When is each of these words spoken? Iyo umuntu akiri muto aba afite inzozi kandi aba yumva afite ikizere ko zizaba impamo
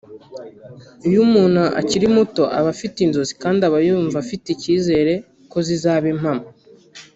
Iyo 1.07 1.19
umuntu 1.27 1.61
akiri 1.81 2.05
muto 2.15 2.43
aba 2.57 2.69
afite 2.75 2.97
inzozi 3.01 3.33
kandi 3.41 3.61
aba 3.67 3.79
yumva 3.87 4.15
afite 4.23 4.45
ikizere 4.55 5.13
ko 5.51 5.57
zizaba 5.67 6.05
impamo 6.13 6.45